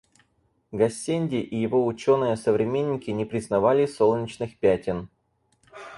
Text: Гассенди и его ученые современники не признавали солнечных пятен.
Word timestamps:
Гассенди 0.71 1.35
и 1.35 1.55
его 1.55 1.85
ученые 1.85 2.35
современники 2.35 3.11
не 3.11 3.23
признавали 3.23 3.85
солнечных 3.85 4.57
пятен. 4.57 5.09